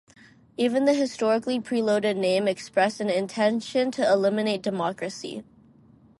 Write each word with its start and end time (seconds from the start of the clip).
Even 0.57 0.85
the 0.85 0.95
historically 0.95 1.59
preloaded 1.59 2.17
name 2.17 2.47
expressed 2.47 2.99
an 3.01 3.09
intention 3.11 3.91
to 3.91 4.11
eliminate 4.11 4.63
democracy. 4.63 5.43